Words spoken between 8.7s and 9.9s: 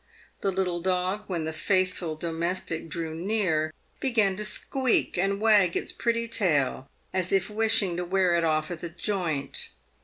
at the joint.